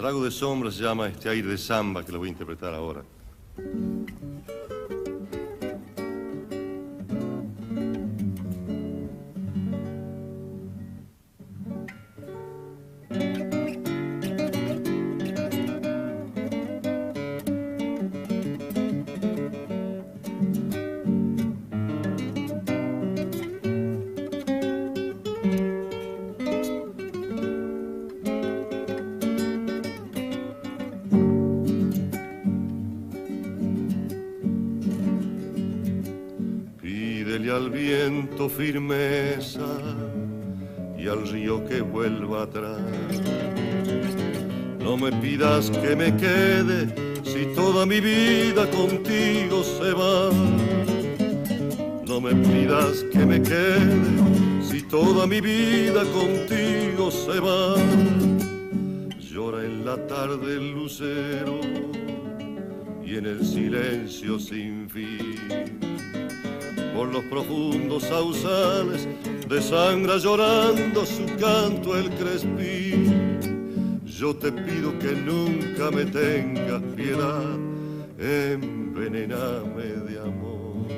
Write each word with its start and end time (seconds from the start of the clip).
Trago 0.00 0.24
de 0.24 0.30
sombra 0.30 0.70
se 0.70 0.82
llama 0.82 1.08
este 1.08 1.28
aire 1.28 1.46
de 1.46 1.58
samba 1.58 2.02
que 2.02 2.10
lo 2.10 2.20
voy 2.20 2.28
a 2.28 2.32
interpretar 2.32 2.72
ahora. 2.72 3.02
Firmeza 38.48 39.66
y 40.98 41.08
al 41.08 41.26
río 41.28 41.64
que 41.66 41.80
vuelva 41.80 42.42
atrás. 42.42 42.78
No 44.78 44.96
me 44.96 45.10
pidas 45.12 45.70
que 45.70 45.96
me 45.96 46.14
quede 46.16 46.94
si 47.22 47.46
toda 47.54 47.86
mi 47.86 48.00
vida 48.00 48.68
contigo 48.70 49.62
se 49.62 49.92
va. 49.92 50.30
No 52.06 52.20
me 52.20 52.34
pidas 52.34 53.04
que 53.12 53.24
me 53.24 53.40
quede 53.40 54.62
si 54.62 54.82
toda 54.82 55.26
mi 55.26 55.40
vida 55.40 56.02
contigo 56.12 57.10
se 57.10 57.40
va. 57.40 57.76
Llora 59.18 59.64
en 59.64 59.84
la 59.84 59.96
tarde 60.06 60.56
el 60.56 60.72
lucero 60.72 61.60
y 63.04 63.16
en 63.16 63.26
el 63.26 63.44
silencio 63.44 64.38
sin 64.38 64.88
fin 64.90 65.90
por 67.00 67.10
los 67.14 67.24
profundos 67.24 68.02
sausales, 68.02 69.08
desangra 69.48 70.18
llorando 70.18 71.06
su 71.06 71.24
canto 71.40 71.96
el 71.96 72.10
crespín. 72.10 74.00
Yo 74.04 74.36
te 74.36 74.52
pido 74.52 74.98
que 74.98 75.12
nunca 75.12 75.90
me 75.90 76.04
tengas 76.04 76.82
piedad, 76.94 77.56
envenename 78.18 79.82
de 79.82 80.20
amor. 80.20 80.88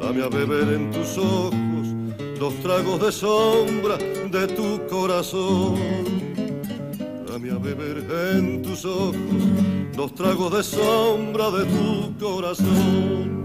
Dame 0.00 0.24
a 0.24 0.28
beber 0.30 0.76
en 0.76 0.90
tus 0.92 1.18
ojos 1.18 1.86
los 2.40 2.54
tragos 2.62 3.02
de 3.02 3.12
sombra 3.12 3.98
de 3.98 4.46
tu 4.46 4.80
corazón. 4.86 5.78
Dame 7.28 7.50
a 7.50 7.58
beber 7.58 8.02
en 8.34 8.62
tus 8.62 8.82
ojos 8.86 9.14
los 9.94 10.14
tragos 10.14 10.56
de 10.56 10.62
sombra 10.62 11.50
de 11.50 11.64
tu 11.66 12.18
corazón. 12.18 13.43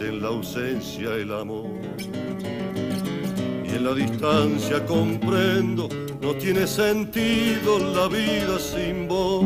En 0.00 0.22
la 0.22 0.28
ausencia 0.28 1.14
el 1.14 1.32
amor. 1.32 1.80
Y 3.64 3.74
en 3.74 3.84
la 3.84 3.94
distancia 3.94 4.84
comprendo, 4.86 5.88
no 6.20 6.34
tiene 6.34 6.66
sentido 6.66 7.78
la 7.78 8.06
vida 8.08 8.58
sin 8.58 9.08
vos. 9.08 9.44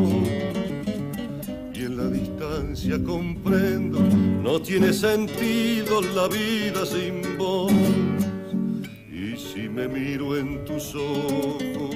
Y 1.73 1.79
en 1.79 1.97
la 1.97 2.07
distancia 2.07 3.01
comprendo, 3.03 3.99
no 3.99 4.61
tiene 4.61 4.93
sentido 4.93 6.01
la 6.01 6.27
vida 6.27 6.85
sin 6.85 7.37
vos. 7.37 7.71
Y 9.11 9.37
si 9.37 9.69
me 9.69 9.87
miro 9.87 10.37
en 10.37 10.65
tus 10.65 10.93
ojos, 10.93 11.95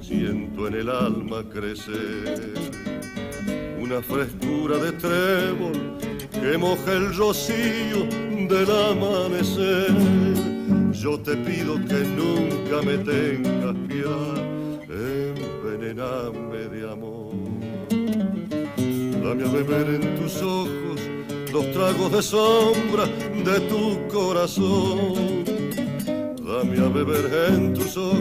siento 0.00 0.68
en 0.68 0.74
el 0.74 0.88
alma 0.90 1.42
crecer 1.48 2.95
una 3.86 4.02
frescura 4.02 4.78
de 4.78 4.92
trébol 4.92 5.98
que 6.32 6.58
moja 6.58 6.92
el 6.92 7.16
rocío 7.16 8.04
del 8.48 8.68
amanecer. 8.68 9.94
Yo 10.92 11.18
te 11.20 11.36
pido 11.36 11.74
que 11.86 12.00
nunca 12.20 12.82
me 12.82 12.98
tengas 12.98 13.76
piedad, 13.86 14.36
envenename 14.90 16.68
de 16.74 16.90
amor. 16.90 17.32
Dame 19.22 19.44
a 19.44 19.52
beber 19.52 19.86
en 19.94 20.16
tus 20.16 20.42
ojos 20.42 21.00
los 21.52 21.70
tragos 21.72 22.10
de 22.12 22.22
sombra 22.22 23.06
de 23.06 23.60
tu 23.70 24.08
corazón. 24.08 25.44
Dame 26.44 26.78
a 26.84 26.88
beber 26.88 27.52
en 27.52 27.74
tus 27.74 27.96
ojos 27.96 28.20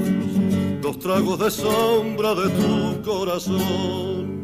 los 0.83 0.99
tragos 0.99 1.39
de 1.39 1.49
sombra 1.49 2.35
de 2.35 2.49
tu 2.49 3.01
corazón 3.01 4.34